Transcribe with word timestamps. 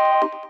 Thank 0.00 0.32
you. 0.34 0.49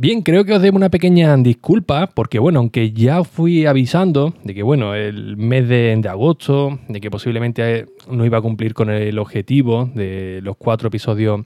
Bien, 0.00 0.22
creo 0.22 0.44
que 0.44 0.52
os 0.52 0.62
debo 0.62 0.76
una 0.76 0.90
pequeña 0.90 1.36
disculpa, 1.38 2.06
porque 2.06 2.38
bueno, 2.38 2.60
aunque 2.60 2.92
ya 2.92 3.24
fui 3.24 3.66
avisando 3.66 4.32
de 4.44 4.54
que 4.54 4.62
bueno, 4.62 4.94
el 4.94 5.36
mes 5.36 5.68
de, 5.68 6.00
agosto, 6.08 6.78
de 6.86 7.00
que 7.00 7.10
posiblemente 7.10 7.86
no 8.08 8.24
iba 8.24 8.38
a 8.38 8.40
cumplir 8.40 8.74
con 8.74 8.90
el 8.90 9.18
objetivo 9.18 9.90
de 9.92 10.38
los 10.44 10.56
cuatro 10.56 10.86
episodios 10.86 11.40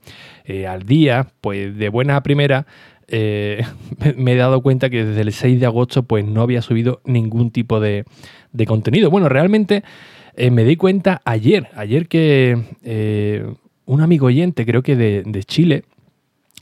eh, 0.44 0.66
al 0.66 0.82
día, 0.82 1.28
pues 1.40 1.74
de 1.78 1.88
buena 1.88 2.22
primera 2.22 2.66
eh, 3.08 3.64
me 4.18 4.34
he 4.34 4.36
dado 4.36 4.60
cuenta 4.60 4.90
que 4.90 5.02
desde 5.02 5.22
el 5.22 5.32
6 5.32 5.58
de 5.58 5.64
agosto 5.64 6.02
pues 6.02 6.22
no 6.26 6.42
había 6.42 6.60
subido 6.60 7.00
ningún 7.06 7.52
tipo 7.52 7.80
de, 7.80 8.04
contenido. 8.66 9.08
Bueno, 9.08 9.30
realmente 9.30 9.82
eh, 10.36 10.50
me 10.50 10.64
di 10.64 10.76
cuenta 10.76 11.22
ayer, 11.24 11.68
ayer 11.74 12.06
que 12.06 13.46
un 13.86 14.00
amigo 14.02 14.26
oyente, 14.26 14.66
creo 14.66 14.82
que 14.82 14.94
de 14.94 15.44
Chile, 15.44 15.84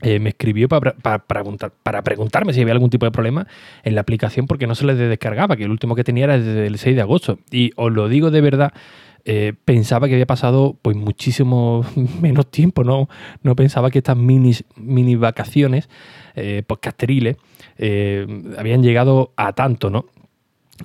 eh, 0.01 0.19
me 0.19 0.29
escribió 0.29 0.67
para, 0.67 0.93
preguntar, 1.19 1.71
para 1.83 2.01
preguntarme 2.03 2.53
si 2.53 2.61
había 2.61 2.73
algún 2.73 2.89
tipo 2.89 3.05
de 3.05 3.11
problema 3.11 3.47
en 3.83 3.95
la 3.95 4.01
aplicación 4.01 4.47
porque 4.47 4.67
no 4.67 4.75
se 4.75 4.85
le 4.85 4.95
descargaba, 4.95 5.55
que 5.55 5.63
el 5.63 5.71
último 5.71 5.95
que 5.95 6.03
tenía 6.03 6.25
era 6.25 6.37
desde 6.37 6.67
el 6.67 6.77
6 6.77 6.95
de 6.95 7.01
agosto. 7.01 7.39
Y 7.51 7.71
os 7.75 7.91
lo 7.91 8.09
digo 8.09 8.31
de 8.31 8.41
verdad, 8.41 8.73
eh, 9.23 9.53
pensaba 9.65 10.07
que 10.07 10.15
había 10.15 10.25
pasado 10.25 10.77
pues 10.81 10.97
muchísimo 10.97 11.85
menos 12.21 12.49
tiempo, 12.49 12.83
no, 12.83 13.07
no 13.43 13.55
pensaba 13.55 13.91
que 13.91 13.99
estas 13.99 14.17
mini, 14.17 14.53
mini 14.75 15.15
vacaciones 15.15 15.89
eh, 16.35 16.63
podcastriles 16.65 17.37
eh, 17.77 18.25
habían 18.57 18.81
llegado 18.81 19.31
a 19.35 19.53
tanto, 19.53 19.89
¿no? 19.89 20.05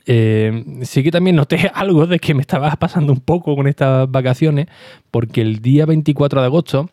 sí 0.04 1.02
que 1.02 1.10
también 1.10 1.36
noté 1.36 1.70
algo 1.74 2.06
de 2.06 2.18
que 2.18 2.34
me 2.34 2.42
estaba 2.42 2.70
pasando 2.72 3.14
un 3.14 3.20
poco 3.20 3.56
con 3.56 3.66
estas 3.66 4.10
vacaciones, 4.10 4.66
porque 5.10 5.40
el 5.40 5.62
día 5.62 5.86
24 5.86 6.40
de 6.42 6.46
agosto 6.46 6.90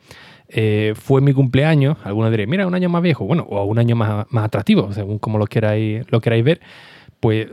eh, 0.48 0.94
fue 0.96 1.22
mi 1.22 1.34
cumpleaños, 1.34 1.98
algunos 2.04 2.32
diréis, 2.32 2.50
mira, 2.50 2.68
un 2.68 2.76
año 2.76 2.90
más 2.90 3.02
viejo, 3.02 3.26
bueno, 3.26 3.44
o 3.50 3.64
un 3.64 3.80
año 3.80 3.96
más, 3.96 4.26
atractivo, 4.34 4.92
según 4.92 5.20
como 5.20 5.38
lo 5.38 5.48
queráis, 5.48 6.06
lo 6.12 6.22
queráis 6.22 6.44
ver, 6.44 6.62
pues 7.20 7.48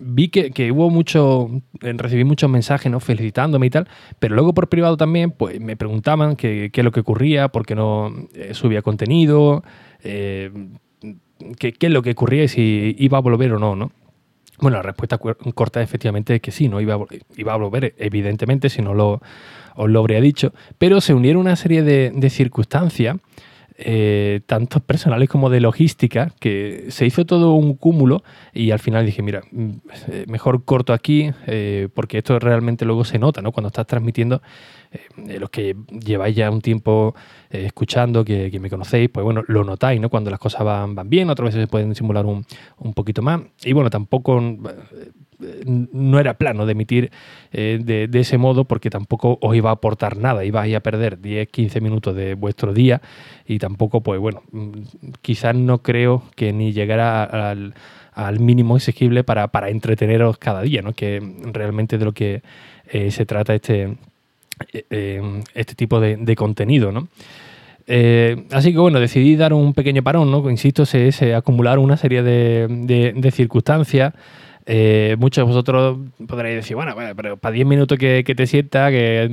vi 0.00 0.28
que, 0.28 0.72
hubo 0.72 0.88
mucho, 0.88 1.50
recibí 1.80 2.24
muchos 2.24 2.48
mensajes, 2.48 2.90
¿no? 2.90 2.98
Felicitándome 2.98 3.66
y 3.66 3.70
tal, 3.70 3.88
pero 4.18 4.34
luego 4.34 4.54
por 4.54 4.68
privado 4.68 4.96
también, 4.96 5.32
pues 5.32 5.60
me 5.60 5.76
preguntaban 5.76 6.34
qué, 6.34 6.70
es 6.72 6.84
lo 6.84 6.92
que 6.92 7.00
ocurría, 7.00 7.48
por 7.48 7.66
qué 7.66 7.74
no 7.74 8.10
eh, 8.34 8.54
subía 8.54 8.80
contenido, 8.80 9.62
eh, 10.02 10.50
qué, 11.58 11.74
es 11.78 11.90
lo 11.90 12.02
que 12.02 12.12
ocurría 12.12 12.44
y 12.44 12.48
si 12.48 12.96
iba 12.98 13.18
a 13.18 13.20
volver 13.20 13.52
o 13.52 13.58
no, 13.58 13.76
¿no? 13.76 13.92
Bueno, 14.62 14.76
la 14.76 14.82
respuesta 14.84 15.18
corta 15.18 15.82
efectivamente 15.82 16.36
es 16.36 16.40
que 16.40 16.52
sí, 16.52 16.68
no 16.68 16.80
iba 16.80 16.96
iba 17.36 17.52
a 17.52 17.56
volver, 17.56 17.96
evidentemente, 17.98 18.70
si 18.70 18.80
no 18.80 18.94
lo, 18.94 19.20
os 19.74 19.90
lo 19.90 19.98
habría 19.98 20.20
dicho, 20.20 20.54
pero 20.78 21.00
se 21.00 21.14
unieron 21.14 21.40
una 21.40 21.56
serie 21.56 21.82
de, 21.82 22.30
circunstancias, 22.30 23.16
eh, 23.76 24.40
tanto 24.46 24.78
personales 24.78 25.28
como 25.28 25.50
de 25.50 25.58
logística, 25.58 26.30
que 26.38 26.86
se 26.90 27.04
hizo 27.04 27.26
todo 27.26 27.54
un 27.54 27.74
cúmulo 27.74 28.22
y 28.52 28.70
al 28.70 28.78
final 28.78 29.04
dije, 29.04 29.20
mira, 29.20 29.42
mm, 29.50 29.70
eh, 30.12 30.24
mejor 30.28 30.64
corto 30.64 30.92
aquí, 30.92 31.32
eh, 31.48 31.88
porque 31.92 32.18
esto 32.18 32.38
realmente 32.38 32.84
luego 32.84 33.02
se 33.04 33.18
nota, 33.18 33.42
¿no? 33.42 33.50
Cuando 33.50 33.66
estás 33.66 33.88
transmitiendo, 33.88 34.42
los 35.16 35.50
que 35.50 35.76
lleváis 35.88 36.36
ya 36.36 36.50
un 36.50 36.60
tiempo 36.60 37.14
escuchando, 37.50 38.24
que, 38.24 38.58
me 38.60 38.70
conocéis, 38.70 39.08
pues 39.10 39.24
bueno, 39.24 39.42
lo 39.48 39.64
notáis, 39.64 40.00
¿no? 40.00 40.08
Cuando 40.08 40.30
las 40.30 40.40
cosas 40.40 40.64
van, 40.64 41.08
bien, 41.08 41.30
otras 41.30 41.46
veces 41.46 41.62
se 41.62 41.66
pueden 41.68 41.94
simular 41.94 42.26
un, 42.26 42.44
un 42.78 42.94
poquito 42.94 43.22
más. 43.22 43.40
Y 43.64 43.72
bueno, 43.72 43.90
tampoco 43.90 44.40
no 45.66 46.18
era 46.18 46.34
plano 46.34 46.66
de 46.66 46.72
emitir 46.72 47.10
eh, 47.52 47.78
de, 47.82 48.20
ese 48.20 48.38
modo 48.38 48.64
porque 48.64 48.90
tampoco 48.90 49.38
os 49.40 49.54
iba 49.56 49.70
a 49.70 49.74
aportar 49.74 50.16
nada, 50.16 50.44
ibais 50.44 50.74
a 50.74 50.80
perder 50.80 51.20
10, 51.20 51.48
15 51.48 51.80
minutos 51.80 52.14
de 52.14 52.34
vuestro 52.34 52.72
día 52.72 53.00
y 53.46 53.58
tampoco, 53.58 54.02
pues 54.02 54.20
bueno, 54.20 54.42
mm, 54.52 54.70
quizás 55.20 55.54
no 55.54 55.82
creo 55.82 56.22
que 56.36 56.52
ni 56.52 56.72
llegara 56.72 57.24
al, 57.24 57.74
mínimo 58.38 58.76
exigible 58.76 59.24
para, 59.24 59.50
entreteneros 59.68 60.38
cada 60.38 60.62
día, 60.62 60.82
¿no? 60.82 60.92
que 60.92 61.20
realmente 61.52 61.98
de 61.98 62.04
lo 62.04 62.12
que 62.12 62.42
eh, 62.90 63.10
se 63.10 63.24
trata 63.24 63.54
este, 63.54 63.96
eh, 64.72 65.42
este 65.54 65.74
tipo 65.74 66.00
de, 66.00 66.36
contenido. 66.36 66.92
¿no? 66.92 67.08
así 68.52 68.72
que 68.72 68.78
bueno, 68.78 69.00
decidí 69.00 69.36
dar 69.36 69.52
un 69.52 69.74
pequeño 69.74 70.02
parón, 70.02 70.30
¿no? 70.30 70.48
Insisto, 70.48 70.86
se, 70.86 71.12
se 71.12 71.34
acumularon 71.34 71.84
una 71.84 71.96
serie 71.96 72.22
de, 72.22 73.30
circunstancias 73.32 74.14
eh, 74.64 75.16
muchos 75.18 75.42
de 75.42 75.46
vosotros 75.46 75.98
podréis 76.28 76.56
decir, 76.56 76.76
bueno, 76.76 76.94
pero 77.16 77.36
para 77.36 77.52
10 77.52 77.66
minutos 77.66 77.98
que, 77.98 78.22
te 78.22 78.46
sientas, 78.46 78.90
que 78.90 79.24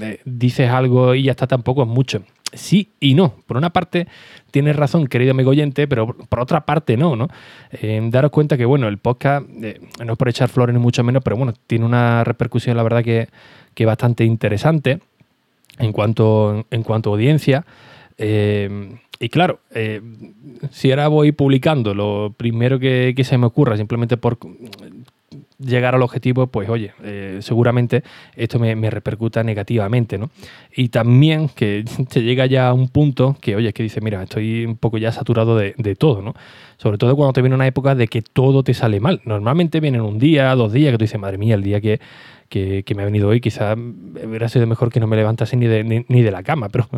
eh, 0.00 0.20
dices 0.24 0.70
algo 0.70 1.14
y 1.14 1.24
ya 1.24 1.30
está, 1.30 1.46
tampoco 1.46 1.82
es 1.82 1.88
mucho. 1.88 2.22
Sí 2.56 2.90
y 3.00 3.14
no. 3.14 3.34
Por 3.46 3.56
una 3.56 3.70
parte, 3.70 4.08
tienes 4.50 4.76
razón, 4.76 5.06
querido 5.06 5.30
amigo 5.30 5.50
oyente, 5.50 5.86
pero 5.86 6.16
por 6.16 6.40
otra 6.40 6.64
parte 6.66 6.96
no, 6.96 7.16
¿no? 7.16 7.28
Eh, 7.70 8.00
daros 8.10 8.30
cuenta 8.30 8.56
que, 8.56 8.64
bueno, 8.64 8.88
el 8.88 8.98
podcast, 8.98 9.48
no 9.48 10.12
es 10.12 10.18
por 10.18 10.28
echar 10.28 10.48
flores 10.48 10.74
ni 10.74 10.80
mucho 10.80 11.04
menos, 11.04 11.22
pero 11.22 11.36
bueno, 11.36 11.54
tiene 11.66 11.84
una 11.84 12.24
repercusión, 12.24 12.76
la 12.76 12.82
verdad, 12.82 13.04
que, 13.04 13.28
que 13.74 13.86
bastante 13.86 14.24
interesante 14.24 15.00
en 15.78 15.92
cuanto, 15.92 16.66
en 16.70 16.82
cuanto 16.82 17.10
a 17.10 17.12
audiencia. 17.12 17.64
Y 19.18 19.28
claro, 19.30 19.60
eh, 19.70 20.02
si 20.70 20.90
ahora 20.90 21.08
voy 21.08 21.32
publicando 21.32 21.94
lo 21.94 22.34
primero 22.36 22.78
que, 22.78 23.14
se 23.24 23.38
me 23.38 23.46
ocurra, 23.46 23.76
simplemente 23.76 24.16
por 24.16 24.38
llegar 25.58 25.94
al 25.94 26.02
objetivo, 26.02 26.46
pues 26.46 26.68
oye, 26.68 26.92
eh, 27.02 27.38
seguramente 27.40 28.02
esto 28.34 28.58
me, 28.58 28.74
repercuta 28.90 29.42
negativamente, 29.42 30.18
¿no? 30.18 30.30
Y 30.74 30.88
también 30.88 31.48
que 31.48 31.84
te 32.08 32.22
llega 32.22 32.46
ya 32.46 32.68
a 32.68 32.72
un 32.72 32.88
punto 32.88 33.36
que, 33.40 33.56
oye, 33.56 33.72
que 33.72 33.82
dice, 33.82 34.00
mira, 34.00 34.22
estoy 34.22 34.64
un 34.64 34.76
poco 34.76 34.98
ya 34.98 35.12
saturado 35.12 35.56
de, 35.56 35.74
de, 35.78 35.96
todo, 35.96 36.22
¿no? 36.22 36.34
Sobre 36.76 36.98
todo 36.98 37.16
cuando 37.16 37.32
te 37.32 37.42
viene 37.42 37.54
una 37.54 37.66
época 37.66 37.94
de 37.94 38.08
que 38.08 38.22
todo 38.22 38.62
te 38.62 38.74
sale 38.74 39.00
mal. 39.00 39.20
Normalmente 39.24 39.80
vienen 39.80 40.02
un 40.02 40.18
día, 40.18 40.54
dos 40.54 40.72
días, 40.72 40.92
que 40.92 40.98
tú 40.98 41.04
dices, 41.04 41.20
madre 41.20 41.38
mía, 41.38 41.54
el 41.54 41.62
día 41.62 41.80
que 41.80 42.00
que, 42.48 42.84
me 42.94 43.02
ha 43.02 43.04
venido 43.04 43.28
hoy. 43.28 43.40
Quizá 43.40 43.74
hubiera 43.74 44.48
sido 44.48 44.66
mejor 44.66 44.90
que 44.90 45.00
no 45.00 45.06
me 45.06 45.16
levantase 45.16 45.56
ni 45.56 45.66
de, 45.66 46.04
ni, 46.08 46.22
de 46.22 46.30
la 46.30 46.42
cama, 46.42 46.68
pero 46.72 46.88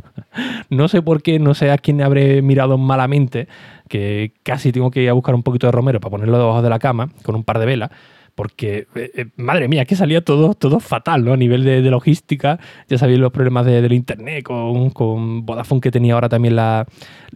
no 0.70 0.88
sé 0.88 1.02
por 1.02 1.22
qué, 1.22 1.38
no 1.38 1.54
sé 1.54 1.70
a 1.70 1.78
quién 1.78 2.02
habré 2.02 2.42
mirado 2.42 2.78
malamente, 2.78 3.48
que 3.88 4.32
casi 4.42 4.72
tengo 4.72 4.90
que 4.90 5.02
ir 5.02 5.08
a 5.10 5.12
buscar 5.12 5.34
un 5.34 5.42
poquito 5.42 5.66
de 5.66 5.72
romero 5.72 6.00
para 6.00 6.10
ponerlo 6.10 6.38
debajo 6.38 6.62
de 6.62 6.70
la 6.70 6.78
cama 6.78 7.10
con 7.22 7.34
un 7.34 7.44
par 7.44 7.58
de 7.58 7.66
velas 7.66 7.90
porque, 8.38 8.86
eh, 8.94 9.10
eh, 9.16 9.26
madre 9.34 9.66
mía, 9.66 9.84
que 9.84 9.96
salía 9.96 10.20
todo, 10.20 10.54
todo 10.54 10.78
fatal, 10.78 11.24
¿no? 11.24 11.32
A 11.32 11.36
nivel 11.36 11.64
de, 11.64 11.80
logística, 11.90 12.60
ya 12.88 12.96
sabéis 12.96 13.18
los 13.18 13.32
problemas 13.32 13.66
de, 13.66 13.82
del 13.82 13.92
internet 13.92 14.44
con, 14.44 14.90
con, 14.90 15.44
Vodafone 15.44 15.80
que 15.80 15.90
tenía 15.90 16.14
ahora 16.14 16.28
también 16.28 16.54
la, 16.54 16.86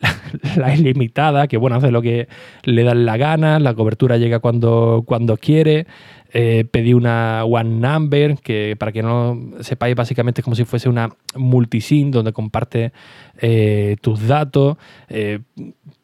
la, 0.57 0.73
ilimitada, 0.77 1.49
que 1.49 1.57
bueno, 1.57 1.75
hace 1.75 1.91
lo 1.91 2.03
que 2.03 2.29
le 2.63 2.85
dan 2.85 3.05
la 3.05 3.17
gana, 3.17 3.59
la 3.59 3.75
cobertura 3.75 4.17
llega 4.17 4.39
cuando, 4.39 5.03
cuando 5.05 5.37
quiere, 5.39 5.89
eh, 6.33 6.67
pedí 6.71 6.95
una 6.95 7.45
One 7.47 7.81
Number, 7.81 8.37
que 8.37 8.77
para 8.79 8.93
que 8.93 9.03
no 9.03 9.41
sepáis, 9.59 9.97
básicamente 9.97 10.41
es 10.41 10.45
como 10.45 10.55
si 10.55 10.65
fuese 10.65 10.89
una 10.89 11.09
multisim 11.35 12.13
donde 12.13 12.33
comparte 12.33 12.93
tus 14.01 14.29
datos. 14.29 14.77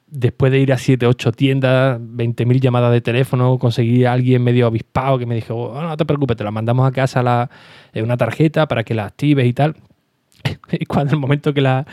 Eh, 0.08 0.18
después 0.18 0.52
de 0.52 0.60
ir 0.60 0.72
a 0.72 0.78
7, 0.78 1.06
8 1.06 1.32
tiendas, 1.32 2.00
20.000 2.00 2.60
llamadas 2.60 2.92
de 2.92 3.00
teléfono, 3.00 3.58
conseguí 3.58 4.04
a 4.04 4.12
alguien 4.12 4.42
medio 4.42 4.66
avispado 4.66 5.18
que 5.18 5.26
me 5.26 5.34
dijo, 5.34 5.54
oh, 5.54 5.82
no 5.82 5.96
te 5.96 6.04
preocupes, 6.04 6.36
te 6.36 6.44
la 6.44 6.50
mandamos 6.50 6.86
a 6.86 6.92
casa 6.92 7.22
la, 7.22 7.50
una 7.94 8.16
tarjeta 8.16 8.66
para 8.68 8.84
que 8.84 8.94
la 8.94 9.06
actives 9.06 9.46
y 9.46 9.52
tal. 9.52 9.76
y 10.72 10.86
cuando 10.86 11.14
el 11.14 11.20
momento 11.20 11.52
que 11.52 11.60
la, 11.60 11.86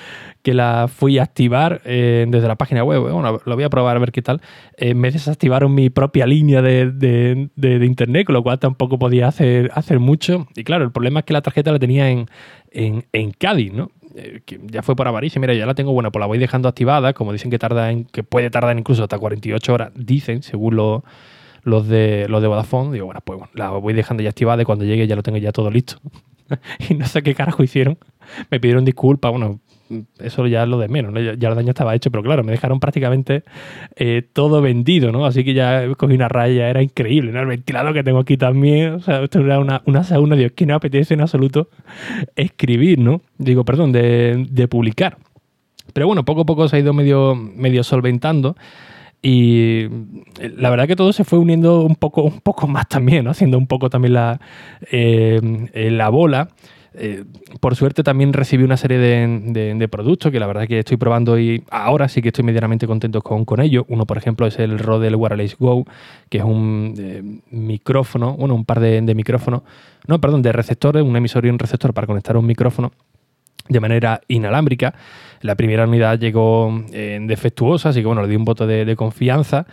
que 0.43 0.53
la 0.53 0.87
fui 0.87 1.17
a 1.17 1.23
activar 1.23 1.81
eh, 1.85 2.25
desde 2.27 2.47
la 2.47 2.55
página 2.55 2.83
web, 2.83 3.01
bueno, 3.01 3.39
lo 3.43 3.55
voy 3.55 3.63
a 3.63 3.69
probar 3.69 3.97
a 3.97 3.99
ver 3.99 4.11
qué 4.11 4.21
tal, 4.21 4.41
eh, 4.77 4.93
me 4.93 5.11
desactivaron 5.11 5.73
mi 5.73 5.89
propia 5.89 6.25
línea 6.25 6.61
de, 6.61 7.49
internet, 7.83 8.25
con 8.25 8.33
lo 8.33 8.43
cual 8.43 8.59
tampoco 8.59 8.99
podía 8.99 9.27
hacer, 9.27 9.71
hacer 9.73 9.99
mucho. 9.99 10.47
Y 10.55 10.63
claro, 10.63 10.83
el 10.83 10.91
problema 10.91 11.19
es 11.19 11.25
que 11.25 11.33
la 11.33 11.41
tarjeta 11.41 11.71
la 11.71 11.79
tenía 11.79 12.09
en, 12.09 12.27
en, 12.71 13.31
Cádiz, 13.31 13.73
¿no? 13.73 13.91
Eh, 14.15 14.41
ya 14.71 14.81
fue 14.81 14.95
por 14.95 15.07
avaricia, 15.07 15.39
mira, 15.41 15.53
ya 15.53 15.65
la 15.65 15.75
tengo, 15.75 15.91
bueno, 15.91 16.11
pues 16.11 16.21
la 16.21 16.25
voy 16.25 16.37
dejando 16.37 16.69
activada, 16.69 17.13
como 17.13 17.33
dicen 17.33 17.51
que 17.51 17.59
tarda 17.59 17.91
en, 17.91 18.05
que 18.05 18.23
puede 18.23 18.49
tardar 18.49 18.77
incluso 18.77 19.03
hasta 19.03 19.19
48 19.19 19.73
horas, 19.73 19.91
dicen, 19.95 20.41
según 20.41 20.75
los 20.75 21.87
de 21.87 22.27
los 22.29 22.41
de 22.41 22.47
Vodafone, 22.47 22.93
digo, 22.93 23.07
bueno, 23.07 23.21
pues 23.23 23.39
la 23.53 23.71
voy 23.71 23.93
dejando 23.93 24.23
ya 24.23 24.29
activada 24.29 24.61
y 24.61 24.65
cuando 24.65 24.85
llegue 24.85 25.07
ya 25.07 25.15
lo 25.15 25.23
tengo 25.23 25.37
ya 25.37 25.51
todo 25.51 25.69
listo. 25.69 25.99
y 26.89 26.93
no 26.93 27.05
sé 27.07 27.23
qué 27.23 27.35
carajo 27.35 27.63
hicieron. 27.63 27.97
me 28.49 28.59
pidieron 28.59 28.85
disculpas, 28.85 29.31
bueno, 29.31 29.59
eso 30.19 30.47
ya 30.47 30.65
lo 30.65 30.79
de 30.79 30.87
menos, 30.87 31.13
ya, 31.13 31.49
el 31.49 31.55
daño 31.55 31.69
estaba 31.69 31.93
hecho, 31.95 32.11
pero 32.11 32.23
claro, 32.23 32.43
me 32.43 32.51
dejaron 32.51 32.79
prácticamente 32.79 33.43
eh, 33.95 34.23
todo 34.33 34.61
vendido, 34.61 35.11
¿no? 35.11 35.25
Así 35.25 35.43
que 35.43 35.53
ya 35.53 35.87
cogí 35.95 36.15
una 36.15 36.27
raya, 36.27 36.69
era 36.69 36.81
increíble, 36.81 37.31
¿no? 37.31 37.41
El 37.41 37.47
ventilador 37.47 37.93
que 37.93 38.03
tengo 38.03 38.19
aquí 38.19 38.37
también, 38.37 38.93
o 38.93 38.99
sea, 38.99 39.23
esto 39.23 39.39
era 39.39 39.59
una, 39.59 39.81
una 39.85 40.03
sauna, 40.03 40.35
Dios, 40.35 40.53
que 40.53 40.65
no 40.65 40.75
apetece 40.75 41.13
en 41.13 41.21
absoluto 41.21 41.69
escribir, 42.35 42.99
¿no? 42.99 43.21
Digo, 43.37 43.63
perdón, 43.63 43.91
de, 43.91 44.47
de 44.49 44.67
publicar. 44.67 45.17
Pero 45.93 46.07
bueno, 46.07 46.25
poco 46.25 46.41
a 46.41 46.45
poco 46.45 46.67
se 46.67 46.77
ha 46.77 46.79
ido 46.79 46.93
medio, 46.93 47.35
medio 47.35 47.83
solventando. 47.83 48.55
Y 49.21 49.87
la 50.57 50.69
verdad 50.69 50.87
que 50.87 50.95
todo 50.95 51.11
se 51.11 51.23
fue 51.23 51.39
uniendo 51.39 51.81
un 51.81 51.95
poco, 51.95 52.21
un 52.21 52.41
poco 52.41 52.67
más 52.67 52.87
también, 52.87 53.25
¿no? 53.25 53.31
haciendo 53.31 53.57
un 53.57 53.65
poco 53.65 53.89
también 53.89 54.13
la, 54.13 54.39
eh, 54.91 55.39
la 55.73 56.09
bola. 56.09 56.49
Eh, 56.97 57.23
por 57.59 57.75
suerte 57.75 58.03
también 58.03 58.33
recibí 58.33 58.63
una 58.63 58.77
serie 58.77 58.97
de, 58.97 59.87
productos 59.89 60.31
que 60.31 60.39
la 60.39 60.47
verdad 60.47 60.67
que 60.67 60.79
estoy 60.79 60.97
probando 60.97 61.39
y 61.39 61.63
ahora 61.69 62.07
sí 62.07 62.21
que 62.21 62.29
estoy 62.29 62.43
medianamente 62.43 62.87
contento 62.87 63.21
con, 63.21 63.45
con 63.45 63.61
ello. 63.61 63.85
Uno, 63.89 64.05
por 64.05 64.17
ejemplo, 64.17 64.47
es 64.47 64.57
el 64.59 64.79
Rode 64.79 65.13
Wireless 65.13 65.57
Go, 65.57 65.85
que 66.29 66.39
es 66.39 66.43
un 66.43 66.93
eh, 66.97 67.21
micrófono, 67.51 68.35
bueno, 68.37 68.55
un 68.55 68.65
par 68.65 68.79
de, 68.79 69.01
micrófonos, 69.15 69.61
no, 70.07 70.19
perdón, 70.19 70.41
de 70.41 70.51
receptores, 70.51 71.03
un 71.03 71.15
emisor 71.15 71.45
y 71.45 71.49
un 71.49 71.59
receptor 71.59 71.93
para 71.93 72.07
conectar 72.07 72.37
un 72.37 72.45
micrófono 72.45 72.91
de 73.67 73.79
manera 73.79 74.21
inalámbrica. 74.27 74.93
La 75.41 75.55
primera 75.55 75.85
unidad 75.85 76.19
llegó 76.19 76.83
eh, 76.91 77.19
defectuosa, 77.21 77.89
así 77.89 78.01
que 78.01 78.07
bueno, 78.07 78.21
le 78.21 78.27
di 78.27 78.35
un 78.35 78.45
voto 78.45 78.65
de, 78.67 78.95
confianza 78.95 79.65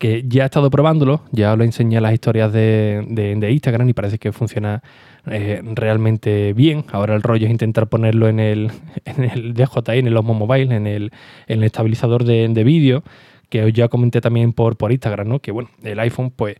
que 0.00 0.24
ya 0.26 0.44
he 0.44 0.46
estado 0.46 0.70
probándolo, 0.70 1.20
ya 1.30 1.54
lo 1.56 1.62
enseñé 1.62 1.98
en 1.98 2.02
las 2.04 2.14
historias 2.14 2.50
de, 2.54 3.04
de, 3.06 3.52
Instagram 3.52 3.86
y 3.86 3.92
parece 3.92 4.18
que 4.18 4.32
funciona 4.32 4.82
eh, 5.26 5.60
realmente 5.74 6.54
bien. 6.54 6.86
Ahora 6.90 7.14
el 7.14 7.22
rollo 7.22 7.44
es 7.44 7.50
intentar 7.50 7.86
ponerlo 7.86 8.26
en 8.26 8.40
el, 8.40 8.70
en 9.04 9.24
el 9.24 9.52
DJI, 9.52 9.98
en 9.98 10.06
el 10.06 10.16
Osmo 10.16 10.32
Mobile, 10.32 10.74
en 10.74 10.86
el, 10.86 11.12
en 11.46 11.58
el 11.58 11.64
estabilizador 11.64 12.24
de, 12.24 12.64
vídeo, 12.64 13.04
que 13.50 13.70
ya 13.72 13.88
comenté 13.88 14.22
también 14.22 14.54
por, 14.54 14.78
por 14.78 14.90
Instagram, 14.90 15.28
¿no? 15.28 15.38
que 15.40 15.52
bueno, 15.52 15.68
el 15.82 16.00
iPhone, 16.00 16.32
pues 16.34 16.56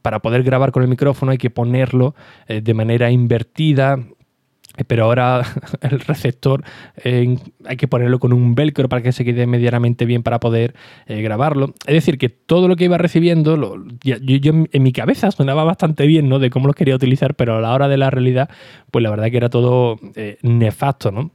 para 0.00 0.20
poder 0.20 0.44
grabar 0.44 0.70
con 0.70 0.84
el 0.84 0.88
micrófono 0.88 1.32
hay 1.32 1.38
que 1.38 1.50
ponerlo 1.50 2.14
eh, 2.46 2.60
de 2.60 2.72
manera 2.72 3.10
invertida, 3.10 3.98
pero 4.84 5.04
ahora 5.04 5.42
el 5.82 6.00
receptor 6.00 6.64
hay 7.04 7.76
que 7.76 7.88
ponerlo 7.88 8.18
con 8.18 8.32
un 8.32 8.54
velcro 8.54 8.88
para 8.88 9.02
que 9.02 9.12
se 9.12 9.24
quede 9.24 9.46
medianamente 9.46 10.04
bien 10.04 10.22
para 10.22 10.40
poder 10.40 10.74
eh, 11.06 11.22
grabarlo. 11.22 11.74
Es 11.86 11.94
decir, 11.94 12.18
que 12.18 12.28
todo 12.28 12.68
lo 12.68 12.76
que 12.76 12.84
iba 12.84 12.98
recibiendo, 12.98 13.56
yo, 14.02 14.16
en 14.24 14.82
mi 14.82 14.92
cabeza 14.92 15.30
sonaba 15.30 15.64
bastante 15.64 16.06
bien, 16.06 16.28
¿no? 16.28 16.38
De 16.38 16.50
cómo 16.50 16.66
lo 16.66 16.74
quería 16.74 16.94
utilizar, 16.94 17.34
pero 17.34 17.56
a 17.56 17.60
la 17.60 17.72
hora 17.72 17.88
de 17.88 17.96
la 17.96 18.10
realidad, 18.10 18.48
pues 18.90 19.02
la 19.02 19.10
verdad 19.10 19.30
que 19.30 19.36
era 19.36 19.50
todo 19.50 19.98
eh, 20.14 20.38
nefasto, 20.42 21.10
¿no? 21.10 21.30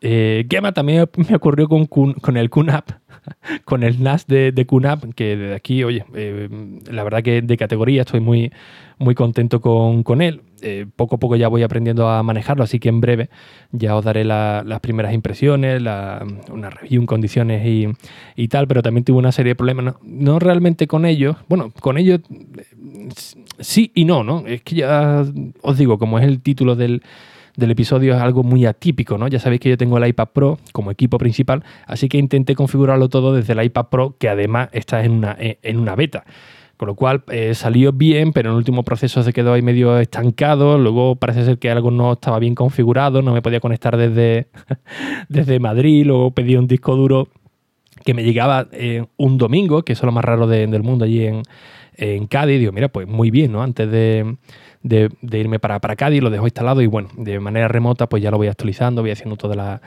Eh, 0.00 0.46
también 0.74 1.08
me 1.28 1.36
ocurrió 1.36 1.68
con, 1.68 1.86
con 1.86 2.36
el 2.36 2.50
QNAP, 2.50 2.90
con 3.64 3.82
el 3.82 4.02
NAS 4.02 4.26
de, 4.26 4.52
de 4.52 4.66
QNAP, 4.66 5.14
que 5.14 5.36
desde 5.36 5.54
aquí, 5.54 5.82
oye, 5.84 6.04
eh, 6.14 6.48
la 6.90 7.02
verdad 7.02 7.22
que 7.22 7.42
de 7.42 7.56
categoría 7.56 8.02
estoy 8.02 8.20
muy, 8.20 8.52
muy 8.98 9.14
contento 9.14 9.60
con, 9.60 10.02
con 10.02 10.22
él. 10.22 10.42
Eh, 10.60 10.86
poco 10.96 11.16
a 11.16 11.18
poco 11.18 11.36
ya 11.36 11.48
voy 11.48 11.62
aprendiendo 11.62 12.08
a 12.08 12.22
manejarlo, 12.22 12.64
así 12.64 12.80
que 12.80 12.88
en 12.88 13.00
breve 13.00 13.30
ya 13.70 13.94
os 13.94 14.04
daré 14.04 14.24
las 14.24 14.80
primeras 14.80 15.12
impresiones, 15.12 15.80
una 15.80 16.70
review 16.70 17.00
en 17.00 17.06
condiciones 17.06 17.64
y, 17.64 17.88
y, 18.34 18.48
tal, 18.48 18.66
pero 18.66 18.82
también 18.82 19.04
tuve 19.04 19.18
una 19.18 19.30
serie 19.30 19.50
de 19.50 19.56
problemas, 19.56 19.94
no, 20.02 20.38
realmente 20.38 20.86
con 20.86 21.06
ellos, 21.06 21.36
bueno, 21.48 21.72
con 21.80 21.96
ellos 21.96 22.20
eh, 22.30 23.08
sí 23.60 23.92
y 23.94 24.04
no, 24.04 24.24
¿no? 24.24 24.44
Es 24.46 24.62
que 24.62 24.76
ya 24.76 25.24
os 25.62 25.78
digo, 25.78 25.98
como 25.98 26.18
es 26.18 26.24
el 26.24 26.40
título 26.40 26.74
del, 26.74 27.02
del 27.56 27.70
episodio 27.70 28.16
es 28.16 28.20
algo 28.20 28.42
muy 28.42 28.66
atípico, 28.66 29.16
¿no? 29.16 29.28
Ya 29.28 29.38
sabéis 29.38 29.60
que 29.60 29.68
yo 29.68 29.76
tengo 29.76 29.98
el 29.98 30.08
iPad 30.08 30.28
Pro 30.32 30.58
como 30.72 30.90
equipo 30.90 31.18
principal, 31.18 31.62
así 31.86 32.08
que 32.08 32.18
intenté 32.18 32.56
configurarlo 32.56 33.08
todo 33.08 33.32
desde 33.32 33.52
el 33.52 33.62
iPad 33.62 33.86
Pro, 33.86 34.16
que 34.18 34.28
además 34.28 34.70
está 34.72 35.04
en 35.04 35.12
una, 35.12 35.36
en 35.38 35.78
una 35.78 35.94
beta. 35.94 36.24
Con 36.78 36.86
lo 36.86 36.94
cual 36.94 37.24
eh, 37.30 37.54
salió 37.54 37.92
bien, 37.92 38.32
pero 38.32 38.50
en 38.50 38.52
el 38.52 38.58
último 38.58 38.84
proceso 38.84 39.24
se 39.24 39.32
quedó 39.32 39.52
ahí 39.52 39.62
medio 39.62 39.98
estancado. 39.98 40.78
Luego 40.78 41.16
parece 41.16 41.44
ser 41.44 41.58
que 41.58 41.70
algo 41.70 41.90
no 41.90 42.12
estaba 42.12 42.38
bien 42.38 42.54
configurado, 42.54 43.20
no 43.20 43.32
me 43.32 43.42
podía 43.42 43.58
conectar 43.58 43.96
desde, 43.96 44.46
desde 45.28 45.58
Madrid. 45.58 46.06
Luego 46.06 46.30
pedí 46.30 46.54
un 46.54 46.68
disco 46.68 46.94
duro 46.94 47.28
que 48.04 48.14
me 48.14 48.22
llegaba 48.22 48.68
eh, 48.70 49.04
un 49.16 49.38
domingo, 49.38 49.82
que 49.82 49.92
es 49.92 50.02
lo 50.04 50.12
más 50.12 50.24
raro 50.24 50.46
del 50.46 50.82
mundo 50.84 51.04
allí 51.04 51.26
en, 51.26 51.42
en 51.96 52.28
Cádiz. 52.28 52.60
Digo, 52.60 52.70
mira, 52.70 52.88
pues 52.88 53.08
muy 53.08 53.32
bien, 53.32 53.50
¿no? 53.50 53.60
Antes 53.60 53.90
de, 54.88 55.10
de, 55.22 55.38
irme 55.38 55.58
para, 55.58 55.80
para 55.80 55.96
Cádiz, 55.96 56.22
lo 56.22 56.30
dejo 56.30 56.46
instalado 56.46 56.82
y 56.82 56.86
bueno, 56.86 57.08
de 57.16 57.38
manera 57.40 57.68
remota 57.68 58.08
pues 58.08 58.22
ya 58.22 58.30
lo 58.30 58.38
voy 58.38 58.48
actualizando, 58.48 59.02
voy 59.02 59.10
haciendo 59.10 59.36
todas 59.36 59.80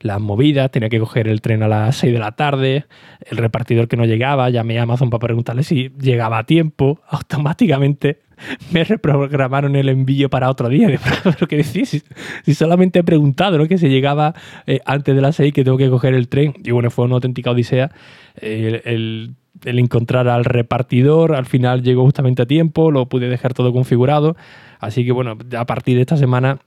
las 0.00 0.20
movidas, 0.20 0.70
tenía 0.70 0.88
que 0.88 0.98
coger 0.98 1.28
el 1.28 1.40
tren 1.40 1.62
a 1.62 1.68
las 1.68 1.96
6 1.96 2.12
de 2.12 2.18
la 2.18 2.32
tarde, 2.32 2.86
el 3.26 3.36
repartidor 3.36 3.88
que 3.88 3.96
no 3.96 4.04
llegaba, 4.04 4.50
llamé 4.50 4.78
a 4.78 4.82
Amazon 4.82 5.10
para 5.10 5.20
preguntarle 5.20 5.62
si 5.62 5.90
llegaba 5.98 6.38
a 6.38 6.44
tiempo, 6.44 7.00
automáticamente 7.08 8.20
me 8.70 8.84
reprogramaron 8.84 9.76
el 9.76 9.88
envío 9.88 10.28
para 10.28 10.50
otro 10.50 10.68
día. 10.68 10.88
Pero 11.24 11.46
que 11.48 11.56
decís, 11.56 12.04
si, 12.44 12.54
solamente 12.54 13.00
he 13.00 13.04
preguntado 13.04 13.58
¿no? 13.58 13.66
que 13.66 13.78
se 13.78 13.88
llegaba 13.88 14.34
eh, 14.66 14.80
antes 14.84 15.14
de 15.14 15.20
las 15.20 15.36
6 15.36 15.52
que 15.52 15.64
tengo 15.64 15.76
que 15.76 15.90
coger 15.90 16.14
el 16.14 16.28
tren. 16.28 16.54
Y 16.64 16.70
bueno, 16.70 16.90
fue 16.90 17.04
una 17.04 17.14
auténtica 17.14 17.50
odisea. 17.50 17.90
el 18.40 18.82
el 18.84 19.34
encontrar 19.64 20.28
al 20.28 20.44
repartidor, 20.44 21.34
al 21.34 21.46
final 21.46 21.82
llegó 21.82 22.04
justamente 22.04 22.42
a 22.42 22.46
tiempo, 22.46 22.90
lo 22.90 23.06
pude 23.08 23.28
dejar 23.28 23.54
todo 23.54 23.72
configurado. 23.72 24.36
Así 24.80 25.04
que 25.04 25.12
bueno, 25.12 25.36
a 25.56 25.66
partir 25.66 25.96
de 25.96 26.02
esta 26.02 26.16
semana, 26.16 26.58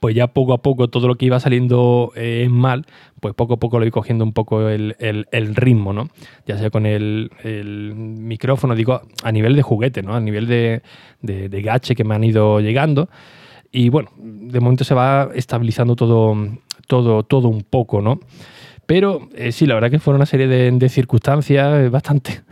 pues 0.00 0.14
ya 0.14 0.28
poco 0.28 0.52
a 0.54 0.62
poco 0.62 0.88
todo 0.88 1.08
lo 1.08 1.16
que 1.16 1.26
iba 1.26 1.38
saliendo 1.40 2.12
eh, 2.16 2.48
mal, 2.50 2.86
pues 3.20 3.34
poco 3.34 3.54
a 3.54 3.56
poco 3.58 3.78
lo 3.78 3.84
voy 3.84 3.90
cogiendo 3.90 4.24
un 4.24 4.32
poco 4.32 4.68
el, 4.68 4.94
ritmo, 5.54 5.92
¿no? 5.92 6.08
Ya 6.46 6.58
sea 6.58 6.70
con 6.70 6.86
el, 6.86 7.30
micrófono, 8.18 8.74
digo, 8.74 9.02
a 9.22 9.32
nivel 9.32 9.56
de 9.56 9.62
juguete, 9.62 10.02
¿no? 10.02 10.14
A 10.14 10.20
nivel 10.20 10.46
de, 10.46 10.82
de, 11.20 11.48
de 11.48 11.62
gache 11.62 11.94
que 11.94 12.04
me 12.04 12.14
han 12.14 12.24
ido 12.24 12.60
llegando. 12.60 13.08
Y 13.70 13.88
bueno, 13.88 14.10
de 14.16 14.60
momento 14.60 14.84
se 14.84 14.94
va 14.94 15.30
estabilizando 15.34 15.96
todo, 15.96 16.36
todo, 16.86 17.24
todo 17.24 17.48
un 17.48 17.62
poco, 17.62 18.00
¿no? 18.00 18.20
Pero 18.86 19.28
eh, 19.34 19.52
sí, 19.52 19.66
la 19.66 19.74
verdad 19.74 19.90
que 19.90 19.98
fue 19.98 20.14
una 20.14 20.26
serie 20.26 20.46
de, 20.46 20.88
circunstancias 20.88 21.90
bastante 21.90 22.42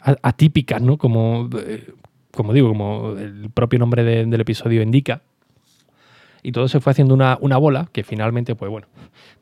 atípicas, 0.00 0.82
¿no? 0.82 0.98
Como, 0.98 1.48
eh, 1.58 1.90
como 2.30 2.52
digo, 2.52 2.68
como 2.68 3.14
el 3.18 3.50
propio 3.50 3.78
nombre 3.78 4.04
del 4.04 4.40
episodio 4.40 4.82
indica. 4.82 5.22
Y 6.42 6.52
todo 6.52 6.66
se 6.68 6.80
fue 6.80 6.90
haciendo 6.90 7.14
una, 7.14 7.36
bola 7.36 7.88
que 7.92 8.02
finalmente, 8.02 8.54
pues 8.54 8.70
bueno, 8.70 8.88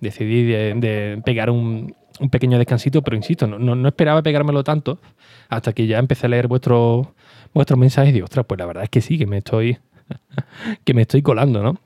decidí 0.01 0.45
de, 0.45 1.21
pegar 1.25 1.51
un, 1.51 1.95
pequeño 2.31 2.59
descansito, 2.59 3.03
pero 3.03 3.17
insisto, 3.17 3.47
no, 3.47 3.59
no, 3.59 3.89
esperaba 3.89 4.23
pegármelo 4.23 4.63
tanto 4.63 4.99
hasta 5.49 5.73
que 5.73 5.87
ya 5.87 5.99
empecé 5.99 6.27
a 6.27 6.29
leer 6.29 6.49
vuestros 6.49 7.09
vuestros 7.55 7.79
mensajes 7.79 8.11
y 8.11 8.13
digo, 8.13 8.25
ostras, 8.25 8.47
pues 8.47 8.59
la 8.59 8.67
verdad 8.67 8.85
es 8.85 8.91
que 8.91 9.01
sí, 9.01 9.19
que 9.19 9.27
me 9.27 9.39
estoy, 9.39 9.79
que 10.85 10.95
me 10.95 11.03
estoy 11.03 11.23
colando, 11.23 11.63
¿no? 11.63 11.79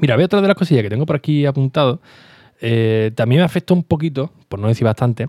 Mira, 0.00 0.16
ve 0.16 0.24
otra 0.24 0.40
de 0.40 0.48
las 0.48 0.56
cosillas 0.56 0.82
que 0.82 0.90
tengo 0.90 1.04
por 1.04 1.16
aquí 1.16 1.44
apuntado 1.46 2.00
eh, 2.60 3.10
también 3.14 3.40
me 3.40 3.44
afecta 3.44 3.74
un 3.74 3.82
poquito, 3.82 4.30
por 4.48 4.58
no 4.58 4.68
decir 4.68 4.84
bastante, 4.84 5.28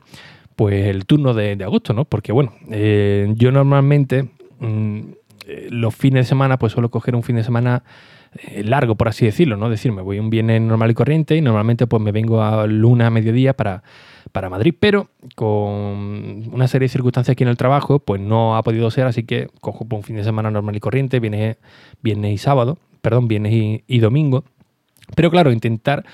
pues 0.56 0.86
el 0.88 1.06
turno 1.06 1.34
de, 1.34 1.58
agosto, 1.64 1.94
¿no? 1.94 2.06
Porque 2.06 2.32
bueno, 2.32 2.54
eh, 2.72 3.34
yo 3.36 3.52
normalmente 3.52 4.30
mm, 4.60 5.00
eh, 5.48 5.68
los 5.70 5.96
fines 5.96 6.26
de 6.26 6.30
semana, 6.30 6.58
pues 6.58 6.74
suelo 6.74 6.90
coger 6.90 7.16
un 7.16 7.24
fin 7.24 7.36
de 7.36 7.44
semana 7.44 7.84
largo, 8.66 8.96
por 8.96 9.08
así 9.08 9.26
decirlo, 9.26 9.56
¿no? 9.56 9.70
Decir, 9.70 9.94
me 9.94 10.02
voy 10.02 10.20
un 10.20 10.30
viernes 10.30 10.62
normal 10.62 10.92
y 10.92 10.94
corriente 10.94 11.38
y 11.38 11.42
normalmente 11.42 11.88
pues 11.88 12.04
me 12.04 12.12
vengo 12.12 12.44
a 12.44 12.68
luna 12.68 13.08
a 13.08 13.10
mediodía 13.10 13.54
para, 13.54 13.82
para 14.34 14.50
Madrid, 14.50 14.76
pero 14.78 15.08
con 15.36 16.44
una 16.52 16.68
serie 16.68 16.86
de 16.86 16.90
circunstancias 16.90 17.32
aquí 17.32 17.44
en 17.44 17.50
el 17.50 17.56
trabajo, 17.56 18.00
pues 18.00 18.20
no 18.20 18.58
ha 18.58 18.64
podido 18.64 18.92
ser, 18.92 19.08
así 19.08 19.24
que 19.24 19.48
cojo 19.62 19.86
pues, 19.86 20.00
un 20.00 20.04
fin 20.04 20.18
de 20.18 20.26
semana 20.26 20.52
normal 20.52 20.76
y 20.76 20.82
corriente, 20.82 21.22
viernes, 21.22 21.56
viernes 22.02 22.34
y 22.34 22.38
sábado, 22.38 22.78
perdón, 23.02 23.30
viernes 23.30 23.82
y 23.88 24.00
domingo. 24.00 24.44
Pero 25.16 25.30
claro, 25.30 25.52
intentar 25.52 26.06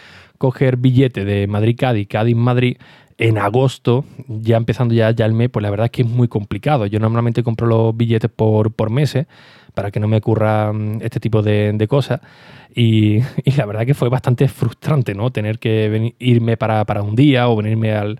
coger 0.41 0.75
billete 0.77 1.23
de 1.23 1.45
Madrid-Cádiz, 1.45 2.07
Cádiz-Madrid 2.07 2.77
en 3.19 3.37
agosto, 3.37 4.05
ya 4.27 4.57
empezando 4.57 4.95
ya, 4.95 5.09
el 5.09 5.33
mes, 5.33 5.51
pues 5.51 5.61
la 5.61 5.69
verdad 5.69 5.85
es 5.85 5.91
que 5.91 6.01
es 6.01 6.07
muy 6.07 6.27
complicado. 6.27 6.87
Yo 6.87 6.99
normalmente 6.99 7.43
compro 7.43 7.67
los 7.67 7.95
billetes 7.95 8.31
por, 8.31 8.73
por 8.73 8.89
meses 8.89 9.27
para 9.75 9.91
que 9.91 9.99
no 9.99 10.07
me 10.07 10.17
ocurra 10.17 10.73
mm, 10.73 11.01
este 11.03 11.19
tipo 11.19 11.43
de, 11.43 11.85
cosas. 11.87 12.19
Y, 12.73 13.19
la 13.57 13.65
verdad 13.65 13.85
que 13.85 13.93
fue 13.93 14.07
bastante 14.07 14.47
frustrante, 14.47 15.13
¿no? 15.13 15.29
Tener 15.29 15.59
que 15.59 16.15
irme 16.19 16.55
para, 16.55 16.85
un 17.03 17.15
día 17.17 17.49
o 17.49 17.57
venirme 17.57 17.91
al, 17.91 18.17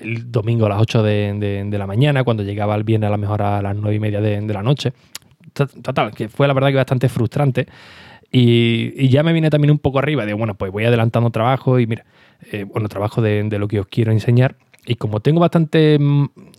el 0.00 0.32
domingo 0.32 0.64
a 0.64 0.70
las 0.70 0.80
8 0.80 1.02
de, 1.02 1.68
la 1.70 1.86
mañana, 1.86 2.24
cuando 2.24 2.42
llegaba 2.42 2.74
el 2.74 2.82
viernes 2.82 3.08
a 3.08 3.10
lo 3.10 3.18
mejor 3.18 3.42
a 3.42 3.60
las 3.60 3.76
9 3.76 3.94
y 3.94 4.00
media 4.00 4.22
de, 4.22 4.40
la 4.40 4.62
noche. 4.62 4.94
Total, 5.52 6.12
que 6.12 6.28
fue 6.30 6.48
la 6.48 6.54
verdad 6.54 6.70
que 6.70 6.76
bastante 6.76 7.08
frustrante. 7.10 7.66
Y, 8.36 9.08
ya 9.10 9.22
me 9.22 9.32
viene 9.32 9.48
también 9.48 9.70
un 9.70 9.78
poco 9.78 10.00
arriba 10.00 10.26
de, 10.26 10.32
bueno, 10.34 10.56
pues 10.56 10.72
voy 10.72 10.84
adelantando 10.84 11.30
trabajo 11.30 11.78
y 11.78 11.86
mira, 11.86 12.04
eh, 12.50 12.64
bueno, 12.64 12.88
trabajo 12.88 13.22
de, 13.22 13.44
lo 13.48 13.68
que 13.68 13.78
os 13.78 13.86
quiero 13.86 14.10
enseñar. 14.10 14.56
Y 14.86 14.96
como 14.96 15.20
tengo 15.20 15.38
bastante 15.38 15.98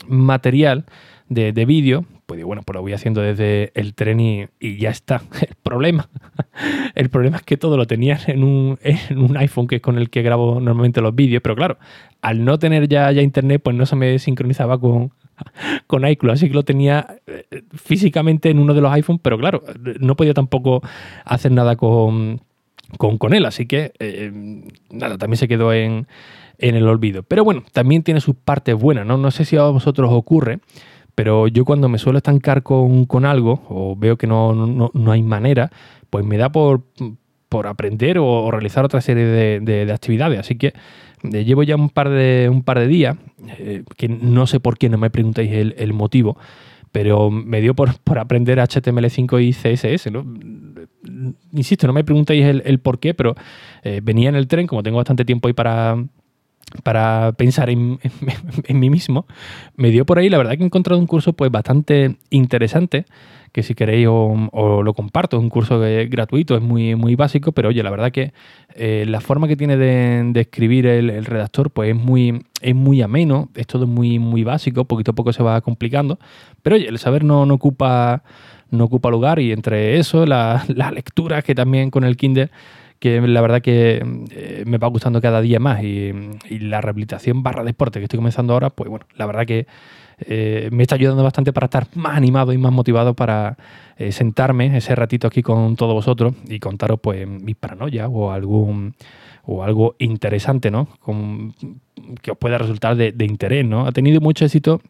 material 0.07 0.85
de, 1.27 1.51
vídeo, 1.65 2.05
pues 2.27 2.41
bueno, 2.45 2.61
pues 2.63 2.75
lo 2.75 2.81
voy 2.81 2.93
haciendo 2.93 3.19
desde 3.19 3.73
el 3.75 3.93
tren 3.93 4.21
y, 4.21 4.47
ya 4.77 4.89
está. 4.89 5.21
El 5.41 5.55
problema 5.61 6.07
el 6.95 7.09
problema 7.09 7.37
es 7.37 7.43
que 7.43 7.57
todo 7.57 7.75
lo 7.75 7.85
tenía 7.87 8.19
en 8.27 8.45
un, 8.45 8.79
en 8.81 9.17
un, 9.17 9.35
iPhone, 9.35 9.67
que 9.67 9.75
es 9.75 9.81
con 9.81 9.97
el 9.97 10.09
que 10.09 10.21
grabo 10.21 10.61
normalmente 10.61 11.01
los 11.01 11.13
vídeos, 11.13 11.41
pero 11.43 11.57
claro, 11.57 11.77
al 12.21 12.45
no 12.45 12.57
tener 12.57 12.87
ya, 12.87 13.11
ya 13.11 13.21
internet, 13.21 13.61
pues 13.61 13.75
no 13.75 13.85
se 13.85 13.97
me 13.97 14.17
sincronizaba 14.17 14.79
con, 14.79 15.11
con 15.87 16.07
iCloud, 16.07 16.33
así 16.33 16.47
que 16.47 16.53
lo 16.53 16.63
tenía 16.63 17.17
eh, 17.27 17.63
físicamente 17.73 18.49
en 18.49 18.59
uno 18.59 18.73
de 18.73 18.81
los 18.81 18.91
iPhones, 18.91 19.21
pero 19.23 19.37
claro, 19.37 19.63
no 19.99 20.15
podía 20.15 20.33
tampoco 20.33 20.81
hacer 21.23 21.51
nada 21.51 21.75
con, 21.75 22.41
con, 22.97 23.33
él, 23.33 23.45
así 23.45 23.65
que 23.65 23.93
eh, 23.99 24.31
nada, 24.91 25.17
también 25.17 25.37
se 25.37 25.47
quedó 25.47 25.73
en, 25.73 26.07
en, 26.57 26.75
el 26.75 26.87
olvido. 26.87 27.23
Pero 27.23 27.43
bueno, 27.43 27.63
también 27.71 28.03
tiene 28.03 28.21
sus 28.21 28.35
partes 28.35 28.75
buenas, 28.75 29.05
¿no? 29.05 29.17
No 29.17 29.31
sé 29.31 29.45
si 29.45 29.57
a 29.57 29.63
vosotros 29.63 30.09
os 30.09 30.17
ocurre, 30.17 30.59
pero 31.15 31.47
yo 31.47 31.65
cuando 31.65 31.89
me 31.89 31.97
suelo 31.97 32.17
estancar 32.17 32.61
con, 32.61 33.05
con 33.05 33.25
algo 33.25 33.63
o 33.69 33.95
veo 33.95 34.17
que 34.17 34.27
no, 34.27 34.53
no, 34.53 34.91
no, 34.93 35.11
hay 35.11 35.23
manera, 35.23 35.71
pues 36.09 36.25
me 36.25 36.37
da 36.37 36.51
por, 36.51 36.83
por 37.55 37.67
aprender 37.67 38.17
o, 38.19 38.51
realizar 38.51 38.83
otra 38.83 38.99
serie 38.99 39.23
de, 39.23 39.59
de, 39.61 39.85
de 39.85 39.93
actividades, 39.93 40.39
así 40.39 40.55
que 40.55 40.73
llevo 41.31 41.63
ya 41.63 41.75
un 41.75 41.89
par 41.89 42.09
de, 42.09 42.49
un 42.51 42.63
par 42.63 42.79
de 42.79 42.87
días, 42.87 43.17
eh, 43.57 43.83
que 43.97 44.09
no 44.09 44.45
sé 44.47 44.59
por 44.59 44.77
qué, 44.77 44.89
no 44.89 44.97
me 44.97 45.09
preguntéis 45.09 45.51
el, 45.77 45.93
motivo, 45.93 46.37
pero 46.91 47.31
me 47.31 47.61
dio 47.61 47.73
por, 47.73 47.91
aprender 48.17 48.59
HTML5 48.59 49.41
y 49.41 49.53
CSS. 49.53 50.11
¿no? 50.11 50.25
Insisto, 51.53 51.87
no 51.87 51.93
me 51.93 52.03
preguntéis 52.03 52.45
el, 52.45 52.79
por 52.79 52.99
qué, 52.99 53.13
pero 53.13 53.35
eh, 53.83 54.01
venía 54.03 54.29
en 54.29 54.35
el 54.35 54.47
tren, 54.47 54.67
como 54.67 54.83
tengo 54.83 54.97
bastante 54.97 55.25
tiempo 55.25 55.47
ahí 55.47 55.53
para, 55.53 55.97
para 56.83 57.33
pensar 57.33 57.69
en, 57.69 57.99
mí 58.69 58.89
mismo, 58.89 59.25
me 59.75 59.91
dio 59.91 60.05
por 60.05 60.19
ahí, 60.19 60.29
la 60.29 60.37
verdad 60.37 60.57
que 60.57 60.63
he 60.63 60.65
encontrado 60.65 60.99
un 60.99 61.07
curso 61.07 61.33
pues 61.33 61.51
bastante 61.51 62.17
interesante 62.29 63.05
que 63.51 63.63
si 63.63 63.73
queréis 63.73 64.05
os, 64.09 64.83
lo 64.83 64.93
comparto. 64.93 65.37
Es 65.37 65.43
un 65.43 65.49
curso 65.49 65.79
gratuito, 65.79 66.57
es 66.57 66.61
muy, 66.61 66.95
muy 66.95 67.15
básico, 67.15 67.53
pero 67.53 67.69
oye, 67.69 67.81
la 67.83 67.89
verdad 67.89 68.11
que 68.11 68.33
eh, 68.75 69.05
la 69.07 69.21
forma 69.21 69.47
que 69.47 69.55
tiene 69.55 69.77
de, 69.77 70.29
escribir 70.35 70.85
el, 70.87 71.23
redactor 71.23 71.71
pues 71.71 71.91
es 71.91 71.95
muy, 71.95 72.43
es 72.59 72.75
muy 72.75 73.01
ameno, 73.01 73.47
es 73.55 73.65
todo 73.65 73.87
muy, 73.87 74.19
muy 74.19 74.43
básico, 74.43 74.83
poquito 74.83 75.11
a 75.11 75.15
poco 75.15 75.31
se 75.31 75.41
va 75.41 75.61
complicando, 75.61 76.19
pero 76.63 76.75
oye, 76.75 76.89
el 76.89 76.99
saber 76.99 77.23
no, 77.23 77.45
no 77.45 77.53
ocupa 77.53 78.23
no 78.71 78.85
ocupa 78.85 79.09
lugar. 79.09 79.39
Y 79.39 79.51
entre 79.51 79.97
eso, 79.97 80.25
las 80.25 80.69
la 80.69 80.91
lecturas 80.91 81.43
que 81.43 81.55
también 81.55 81.91
con 81.91 82.03
el 82.03 82.17
Kindle 82.17 82.49
que 82.99 83.21
la 83.21 83.41
verdad 83.41 83.61
que 83.61 84.01
eh, 84.31 84.63
me 84.65 84.77
va 84.77 84.87
gustando 84.87 85.21
cada 85.21 85.41
día 85.41 85.59
más 85.59 85.83
y, 85.83 86.13
y, 86.49 86.59
la 86.59 86.81
rehabilitación 86.81 87.43
barra 87.43 87.63
deporte 87.63 87.99
que 87.99 88.05
estoy 88.05 88.17
comenzando 88.17 88.53
ahora, 88.53 88.69
pues 88.69 88.89
bueno, 88.89 89.05
la 89.15 89.25
verdad 89.25 89.45
que 89.45 89.67
eh, 90.19 90.69
me 90.71 90.83
está 90.83 90.95
ayudando 90.95 91.23
bastante 91.23 91.53
para 91.53 91.65
estar 91.65 91.87
más 91.95 92.15
animado 92.15 92.53
y 92.53 92.57
más 92.57 92.71
motivado 92.71 93.13
para 93.13 93.57
eh, 93.97 94.11
sentarme 94.11 94.75
ese 94.77 94.95
ratito 94.95 95.27
aquí 95.27 95.41
con 95.41 95.75
todos 95.75 95.93
vosotros 95.93 96.33
y 96.47 96.59
contaros 96.59 96.99
pues 97.01 97.27
mis 97.27 97.55
paranoias 97.55 98.09
o 98.11 98.31
algún 98.31 98.95
o 99.47 99.63
algo 99.63 99.95
interesante, 99.99 100.71
¿no? 100.71 100.87
que 102.21 102.31
os 102.31 102.37
pueda 102.37 102.57
resultar 102.57 102.95
de, 102.95 103.13
interés, 103.25 103.65
¿no? 103.65 103.85
Ha 103.85 103.91
tenido 103.91 104.19
mucho 104.19 104.45
éxito 104.45 104.81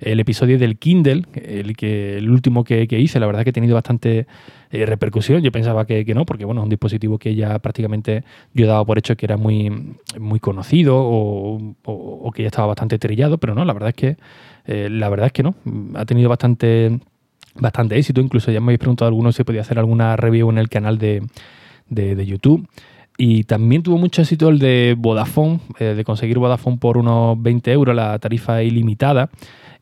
el 0.00 0.20
episodio 0.20 0.58
del 0.58 0.78
Kindle, 0.78 1.24
el, 1.34 1.76
que, 1.76 2.16
el 2.18 2.30
último 2.30 2.64
que, 2.64 2.86
hice, 2.90 3.20
la 3.20 3.26
verdad 3.26 3.44
que 3.44 3.50
ha 3.50 3.52
tenido 3.52 3.74
bastante 3.74 4.26
eh, 4.70 4.86
repercusión. 4.86 5.42
Yo 5.42 5.52
pensaba 5.52 5.86
que, 5.86 6.04
no, 6.14 6.24
porque 6.24 6.44
bueno, 6.44 6.60
es 6.62 6.64
un 6.64 6.70
dispositivo 6.70 7.18
que 7.18 7.34
ya 7.34 7.58
prácticamente 7.58 8.24
yo 8.54 8.66
daba 8.66 8.84
por 8.84 8.98
hecho 8.98 9.16
que 9.16 9.26
era 9.26 9.36
muy, 9.36 9.96
muy 10.18 10.40
conocido 10.40 10.96
o 10.98 12.32
que 12.34 12.42
ya 12.42 12.48
estaba 12.48 12.68
bastante 12.68 12.98
trillado, 12.98 13.38
pero 13.38 13.54
no, 13.54 13.64
la 13.64 13.72
verdad 13.72 13.90
es 13.90 13.96
que 13.96 14.16
eh, 14.66 14.88
la 14.90 15.08
verdad 15.08 15.26
es 15.26 15.32
que 15.32 15.42
no, 15.42 15.54
ha 15.94 16.04
tenido 16.04 16.28
bastante, 16.28 16.98
bastante 17.54 17.96
éxito. 17.96 18.20
Incluso 18.20 18.50
ya 18.50 18.60
me 18.60 18.66
habéis 18.66 18.80
preguntado 18.80 19.08
algunos 19.08 19.36
si 19.36 19.44
podía 19.44 19.60
hacer 19.60 19.78
alguna 19.78 20.16
review 20.16 20.50
en 20.50 20.58
el 20.58 20.68
canal 20.68 20.98
de, 20.98 21.22
YouTube. 21.88 22.68
Y 23.18 23.44
también 23.44 23.82
tuvo 23.82 23.96
mucho 23.96 24.22
éxito 24.22 24.48
el 24.50 24.58
de 24.58 24.94
Vodafone, 24.98 25.60
eh, 25.78 25.94
de 25.94 26.04
conseguir 26.04 26.38
Vodafone 26.38 26.76
por 26.76 26.98
unos 26.98 27.40
20 27.40 27.72
euros, 27.72 27.94
la 27.94 28.18
tarifa 28.18 28.62
ilimitada. 28.62 29.30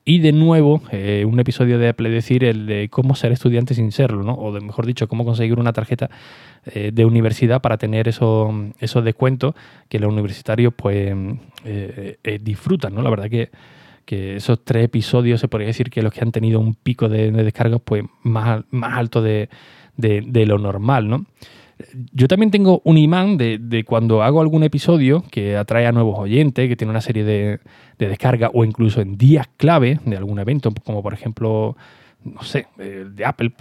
Y 0.06 0.18
de 0.18 0.32
nuevo, 0.32 0.82
eh, 0.92 1.24
un 1.26 1.40
episodio 1.40 1.78
de 1.78 1.88
Apple 1.88 2.10
decir 2.10 2.44
el 2.44 2.66
de 2.66 2.90
cómo 2.90 3.14
ser 3.14 3.32
estudiante 3.32 3.72
sin 3.72 3.90
serlo, 3.90 4.22
¿no? 4.22 4.34
O 4.34 4.52
de, 4.52 4.60
mejor 4.60 4.84
dicho, 4.84 5.08
cómo 5.08 5.24
conseguir 5.24 5.58
una 5.58 5.72
tarjeta 5.72 6.10
de 6.64 7.04
universidad 7.04 7.60
para 7.60 7.76
tener 7.76 8.08
esos, 8.08 8.50
esos 8.78 9.04
descuentos 9.04 9.54
que 9.90 9.98
los 9.98 10.10
universitarios 10.10 10.72
pues 10.74 11.14
disfrutan, 12.40 12.94
¿no? 12.94 13.02
La 13.02 13.10
verdad 13.10 13.28
que 13.28 13.50
que 14.04 14.36
esos 14.36 14.64
tres 14.64 14.84
episodios 14.84 15.40
se 15.40 15.48
podría 15.48 15.68
decir 15.68 15.90
que 15.90 16.02
los 16.02 16.12
que 16.12 16.20
han 16.20 16.32
tenido 16.32 16.60
un 16.60 16.74
pico 16.74 17.08
de, 17.08 17.30
descargas 17.30 17.80
pues 17.84 18.04
más, 18.22 18.64
más 18.70 18.98
alto 18.98 19.22
de, 19.22 19.48
lo 19.96 20.58
normal, 20.58 21.08
¿no? 21.08 21.26
Yo 22.12 22.28
también 22.28 22.52
tengo 22.52 22.80
un 22.84 22.98
imán 22.98 23.36
de, 23.36 23.84
cuando 23.86 24.22
hago 24.22 24.40
algún 24.40 24.62
episodio 24.62 25.24
que 25.30 25.56
atrae 25.56 25.86
a 25.86 25.92
nuevos 25.92 26.18
oyentes, 26.18 26.68
que 26.68 26.76
tiene 26.76 26.92
una 26.92 27.00
serie 27.00 27.24
de, 27.24 27.58
de 27.98 28.08
descargas 28.08 28.50
o 28.54 28.64
incluso 28.64 29.00
en 29.00 29.18
días 29.18 29.48
clave 29.56 29.98
de 30.04 30.16
algún 30.16 30.38
evento, 30.38 30.72
como 30.84 31.02
por 31.02 31.14
ejemplo, 31.14 31.76
no 32.22 32.42
sé, 32.42 32.68
de 32.76 33.24
Apple, 33.24 33.52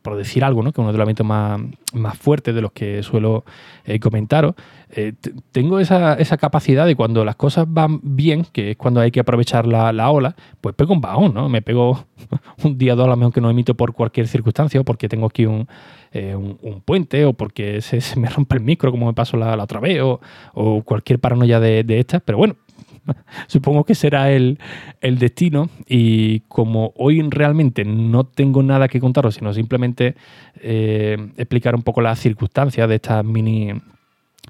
por, 0.00 0.16
decir 0.16 0.44
algo, 0.44 0.62
¿no? 0.62 0.72
que 0.72 0.80
es 0.80 0.82
uno 0.82 0.92
de 0.92 0.98
los 0.98 1.04
eventos 1.04 1.26
más, 1.26 1.60
más 1.92 2.18
fuertes 2.18 2.54
de 2.54 2.60
los 2.60 2.72
que 2.72 3.02
suelo 3.02 3.44
eh, 3.84 3.98
comentaros, 3.98 4.54
eh, 4.90 5.12
tengo 5.52 5.80
esa, 5.80 6.16
capacidad 6.38 6.86
de 6.86 6.94
cuando 6.94 7.24
las 7.24 7.36
cosas 7.36 7.66
van 7.68 8.00
bien, 8.02 8.46
que 8.52 8.72
es 8.72 8.76
cuando 8.76 9.00
hay 9.00 9.10
que 9.10 9.20
aprovechar 9.20 9.66
la, 9.66 10.10
ola, 10.10 10.36
pues 10.60 10.74
pego 10.74 10.94
un 10.94 11.00
bajón, 11.00 11.34
¿no? 11.34 11.48
Me 11.48 11.62
pego 11.62 12.04
un 12.64 12.78
día 12.78 12.94
dos 12.94 13.06
a 13.06 13.10
lo 13.10 13.16
mejor 13.16 13.32
que 13.32 13.40
no 13.40 13.50
emito 13.50 13.74
por 13.74 13.92
cualquier 13.92 14.28
circunstancia, 14.28 14.80
o 14.80 14.84
porque 14.84 15.08
tengo 15.08 15.26
aquí 15.26 15.46
un, 15.46 15.68
eh, 16.12 16.36
puente, 16.84 17.24
o 17.24 17.32
porque 17.32 17.80
se, 17.80 18.00
me 18.18 18.28
rompe 18.30 18.56
el 18.56 18.62
micro, 18.62 18.90
como 18.90 19.06
me 19.06 19.14
pasó 19.14 19.36
la, 19.36 19.60
otra 19.62 19.80
vez, 19.80 20.00
o, 20.02 20.82
cualquier 20.84 21.18
paranoia 21.18 21.60
de 21.60 21.98
estas, 21.98 22.22
pero 22.22 22.38
bueno, 22.38 22.56
supongo 23.46 23.84
que 23.84 23.94
será 23.94 24.30
el, 24.30 24.58
destino 25.00 25.68
y 25.86 26.40
como 26.40 26.92
hoy 26.96 27.22
realmente 27.22 27.84
no 27.84 28.24
tengo 28.24 28.62
nada 28.62 28.88
que 28.88 29.00
contaros, 29.00 29.34
sino 29.34 29.52
simplemente 29.52 30.14
eh, 30.60 31.16
explicar 31.36 31.74
un 31.74 31.82
poco 31.82 32.00
las 32.00 32.18
circunstancias 32.18 32.88
de 32.88 32.94
estas 32.94 33.24
mini, 33.24 33.72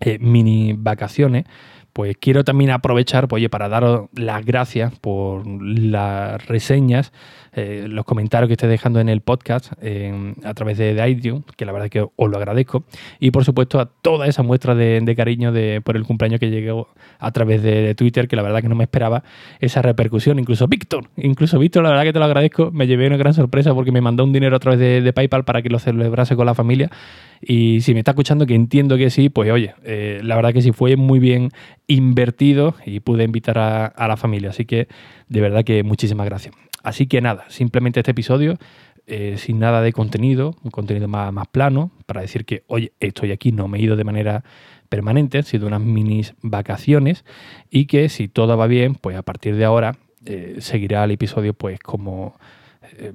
eh, 0.00 0.18
mini 0.18 0.75
vacaciones, 0.76 1.44
pues 1.95 2.17
quiero 2.19 2.43
también 2.43 2.71
aprovechar 2.73 3.29
pues, 3.29 3.49
para 3.49 3.69
daros 3.69 4.09
las 4.15 4.45
gracias 4.45 4.93
por 4.99 5.47
las 5.47 6.45
reseñas, 6.47 7.13
eh, 7.53 7.87
los 7.89 8.05
comentarios 8.05 8.49
que 8.49 8.55
esté 8.55 8.67
dejando 8.67 8.99
en 8.99 9.09
el 9.09 9.21
podcast 9.21 9.73
a 10.45 10.55
través 10.55 10.77
de, 10.77 11.09
iTunes, 11.09 11.45
que 11.57 11.65
la 11.65 11.71
verdad 11.71 11.89
que 11.89 12.01
os 12.03 12.31
lo 12.31 12.37
agradezco, 12.37 12.83
y 13.21 13.31
por 13.31 13.45
supuesto 13.45 13.79
a 13.79 13.87
toda 13.87 14.27
esa 14.27 14.43
muestra 14.43 14.75
de, 14.75 15.15
cariño 15.17 15.53
de, 15.53 15.81
por 15.83 15.97
el 15.97 16.03
cumpleaños 16.03 16.41
que 16.41 16.51
llegó 16.51 16.89
a 17.21 17.31
través 17.31 17.63
de, 17.63 17.95
Twitter, 17.95 18.27
que 18.27 18.35
la 18.35 18.43
verdad 18.43 18.61
que 18.61 18.69
no 18.69 18.75
me 18.75 18.83
esperaba 18.83 19.23
esa 19.61 19.81
repercusión. 19.81 20.41
Incluso 20.41 20.67
Víctor, 20.67 21.09
incluso 21.17 21.61
Víctor, 21.61 21.85
la 21.85 21.91
verdad 21.91 22.03
que 22.03 22.13
te 22.13 22.19
lo 22.19 22.25
agradezco, 22.25 22.73
me 22.73 22.89
llevé 22.89 23.07
una 23.07 23.17
gran 23.17 23.35
sorpresa 23.35 23.73
porque 23.73 23.93
me 23.93 24.01
mandó 24.01 24.25
un 24.25 24.33
dinero 24.33 24.57
a 24.57 24.59
través 24.59 24.81
de, 24.81 25.13
PayPal 25.13 25.45
para 25.45 25.63
que 25.63 25.69
lo 25.69 25.79
celebrase 25.79 26.35
con 26.35 26.47
la 26.47 26.55
familia. 26.55 26.91
Y 27.47 27.81
si 27.83 27.93
me 27.93 28.01
está 28.01 28.13
escuchando, 28.13 28.47
que 28.47 28.55
entiendo 28.55 28.97
que 28.97 29.11
sí, 29.11 29.29
pues 29.29 29.51
oye, 29.51 29.75
eh, 29.85 30.21
la 30.23 30.37
verdad 30.37 30.53
que 30.53 30.63
sí 30.63 30.73
fue 30.73 30.97
muy 30.97 31.19
bien 31.19 31.51
invertido 31.87 32.75
y 32.87 33.01
pude 33.01 33.25
invitar 33.25 33.59
a, 33.59 34.09
la 34.09 34.17
familia. 34.17 34.51
Así 34.51 34.65
que 34.65 34.89
de 35.29 35.41
verdad 35.41 35.65
que 35.65 35.83
muchísimas 35.83 36.27
gracias. 36.27 36.55
Así 36.83 37.07
que 37.07 37.21
nada, 37.21 37.45
simplemente 37.49 38.01
este 38.01 38.13
episodio 38.13 38.59
eh, 39.07 39.37
sin 39.37 39.59
nada 39.59 39.83
de 39.83 39.93
contenido, 39.93 40.57
un 40.63 40.71
contenido 40.71 41.09
más, 41.09 41.49
plano, 41.49 41.91
para 42.07 42.23
decir 42.23 42.45
que, 42.45 42.65
oye, 42.69 42.93
estoy 43.01 43.33
aquí, 43.33 43.53
no 43.53 43.69
me 43.69 43.79
he 43.79 43.83
ido 43.83 43.97
de 43.97 44.05
manera 44.05 44.45
permanente, 44.89 45.39
han 45.39 45.45
sido 45.45 45.67
unas 45.67 45.81
mini 45.81 46.23
vacaciones 46.41 47.25
y 47.71 47.87
que 47.87 48.09
si 48.09 48.29
todo 48.29 48.57
va 48.57 48.67
bien, 48.67 48.95
pues 48.95 49.17
a 49.17 49.23
partir 49.23 49.57
de 49.57 49.65
ahora 49.65 49.97
eh, 50.25 50.57
seguirá 50.61 51.05
el 51.05 51.11
episodio 51.11 51.53
pues 51.53 51.79
como 51.81 52.39
eh, 52.99 53.12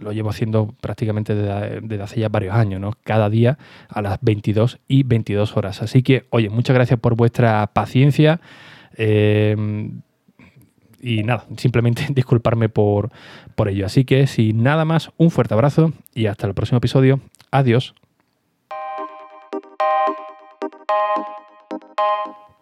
lo 0.00 0.12
llevo 0.12 0.30
haciendo 0.30 0.74
prácticamente 0.80 1.34
desde, 1.34 2.02
hace 2.02 2.20
ya 2.20 2.28
varios 2.28 2.54
años, 2.54 2.80
¿no? 2.80 2.92
Cada 3.04 3.28
día 3.28 3.58
a 3.88 4.02
las 4.02 4.18
22 4.22 4.78
y 4.88 5.02
22 5.02 5.56
horas. 5.56 5.82
Así 5.82 6.02
que, 6.02 6.26
oye, 6.30 6.48
muchas 6.48 6.74
gracias 6.74 6.98
por 6.98 7.16
vuestra 7.16 7.66
paciencia. 7.72 8.40
Eh, 8.96 9.56
y 11.02 11.22
nada, 11.22 11.46
simplemente 11.56 12.06
disculparme 12.10 12.68
por, 12.68 13.10
por 13.54 13.68
ello. 13.68 13.86
Así 13.86 14.04
que, 14.04 14.26
sin 14.26 14.62
nada 14.62 14.84
más, 14.84 15.10
un 15.16 15.30
fuerte 15.30 15.54
abrazo 15.54 15.92
y 16.14 16.26
hasta 16.26 16.46
el 16.46 16.54
próximo 16.54 16.78
episodio. 16.78 17.20
Adiós. 17.50 17.94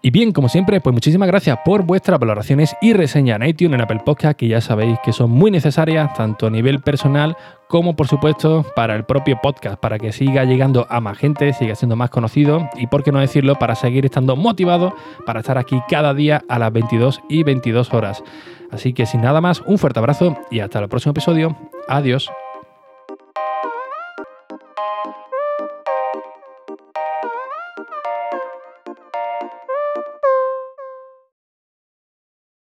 Y 0.00 0.10
bien, 0.10 0.32
como 0.32 0.48
siempre, 0.48 0.80
pues 0.80 0.94
muchísimas 0.94 1.26
gracias 1.26 1.58
por 1.64 1.82
vuestras 1.82 2.20
valoraciones 2.20 2.76
y 2.80 2.92
reseñas 2.92 3.40
en 3.40 3.48
iTunes, 3.48 3.74
en 3.74 3.80
Apple 3.80 4.02
Podcast, 4.04 4.38
que 4.38 4.46
ya 4.46 4.60
sabéis 4.60 4.96
que 5.04 5.12
son 5.12 5.30
muy 5.30 5.50
necesarias, 5.50 6.14
tanto 6.14 6.46
a 6.46 6.50
nivel 6.50 6.80
personal 6.80 7.36
como, 7.68 7.96
por 7.96 8.06
supuesto, 8.06 8.64
para 8.76 8.94
el 8.94 9.04
propio 9.04 9.40
podcast, 9.42 9.78
para 9.80 9.98
que 9.98 10.12
siga 10.12 10.44
llegando 10.44 10.86
a 10.88 11.00
más 11.00 11.18
gente, 11.18 11.52
siga 11.52 11.74
siendo 11.74 11.96
más 11.96 12.10
conocido 12.10 12.70
y, 12.76 12.86
por 12.86 13.02
qué 13.02 13.10
no 13.10 13.18
decirlo, 13.18 13.56
para 13.56 13.74
seguir 13.74 14.04
estando 14.04 14.36
motivado 14.36 14.94
para 15.26 15.40
estar 15.40 15.58
aquí 15.58 15.80
cada 15.88 16.14
día 16.14 16.44
a 16.48 16.60
las 16.60 16.72
22 16.72 17.20
y 17.28 17.42
22 17.42 17.92
horas. 17.92 18.22
Así 18.70 18.92
que 18.92 19.04
sin 19.04 19.22
nada 19.22 19.40
más, 19.40 19.62
un 19.66 19.78
fuerte 19.78 19.98
abrazo 19.98 20.36
y 20.48 20.60
hasta 20.60 20.78
el 20.78 20.88
próximo 20.88 21.10
episodio. 21.10 21.56
Adiós. 21.88 22.30